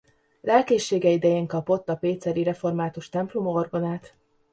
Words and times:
Lelkészsége 0.41 1.09
idején 1.09 1.47
kapott 1.47 1.89
a 1.89 1.95
péceli 1.95 2.43
református 2.43 3.09
templom 3.09 3.47
orgonát. 3.47 4.13